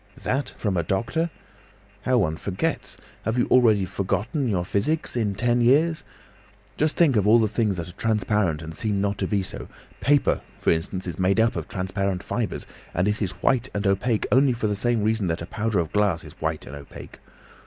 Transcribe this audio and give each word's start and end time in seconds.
"That 0.23 0.55
from 0.57 0.77
a 0.77 0.81
doctor! 0.81 1.29
How 2.05 2.17
one 2.17 2.35
forgets! 2.35 2.97
Have 3.23 3.37
you 3.37 3.45
already 3.51 3.85
forgotten 3.85 4.47
your 4.47 4.65
physics, 4.65 5.15
in 5.15 5.35
ten 5.35 5.61
years? 5.61 6.03
Just 6.75 6.95
think 6.97 7.15
of 7.15 7.27
all 7.27 7.37
the 7.37 7.47
things 7.47 7.77
that 7.77 7.87
are 7.89 7.93
transparent 7.93 8.63
and 8.63 8.73
seem 8.73 8.99
not 8.99 9.19
to 9.19 9.27
be 9.27 9.43
so. 9.43 9.67
Paper, 9.99 10.41
for 10.57 10.71
instance, 10.71 11.05
is 11.05 11.19
made 11.19 11.39
up 11.39 11.55
of 11.55 11.67
transparent 11.67 12.23
fibres, 12.23 12.65
and 12.95 13.07
it 13.07 13.21
is 13.21 13.33
white 13.43 13.69
and 13.75 13.85
opaque 13.85 14.25
only 14.31 14.53
for 14.53 14.65
the 14.65 14.73
same 14.73 15.03
reason 15.03 15.27
that 15.27 15.43
a 15.43 15.45
powder 15.45 15.77
of 15.77 15.91
glass 15.93 16.23
is 16.23 16.33
white 16.41 16.65
and 16.65 16.75
opaque. 16.75 17.19